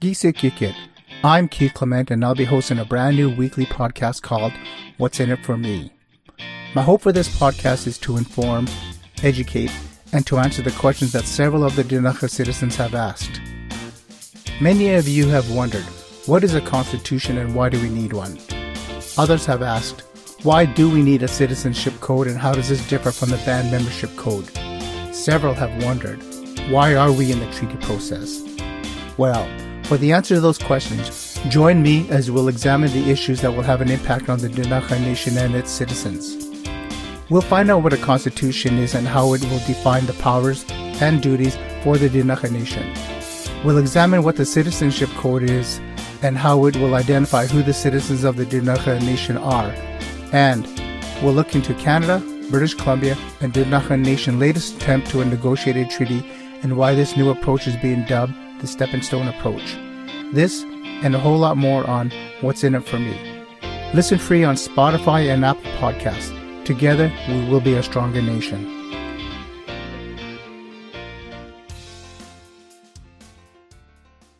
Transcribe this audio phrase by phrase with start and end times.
[0.00, 0.74] Gisik
[1.22, 4.54] I'm Keith Clement, and I'll be hosting a brand new weekly podcast called
[4.96, 5.92] What's in It for Me.
[6.74, 8.66] My hope for this podcast is to inform,
[9.22, 9.70] educate,
[10.14, 13.42] and to answer the questions that several of the Dinakha citizens have asked.
[14.58, 15.84] Many of you have wondered,
[16.24, 18.38] what is a constitution and why do we need one?
[19.18, 20.04] Others have asked,
[20.44, 23.70] why do we need a citizenship code and how does this differ from the band
[23.70, 24.48] membership code?
[25.14, 26.22] Several have wondered,
[26.70, 28.42] why are we in the treaty process?
[29.18, 29.46] Well,
[29.90, 33.64] for the answer to those questions, join me as we'll examine the issues that will
[33.64, 36.48] have an impact on the Dinakha Nation and its citizens.
[37.28, 41.20] We'll find out what a constitution is and how it will define the powers and
[41.20, 42.86] duties for the Dinakha Nation.
[43.64, 45.80] We'll examine what the citizenship code is
[46.22, 49.74] and how it will identify who the citizens of the Dinakha Nation are
[50.32, 50.68] and
[51.20, 56.24] we'll look into Canada, British Columbia, and Dinakha Nation latest attempt to a negotiated treaty
[56.62, 59.89] and why this new approach is being dubbed the stepping stone approach.
[60.32, 60.62] This
[61.02, 62.10] and a whole lot more on
[62.40, 63.16] What's in It for Me.
[63.94, 66.36] Listen free on Spotify and Apple Podcasts.
[66.64, 68.64] Together, we will be a stronger nation.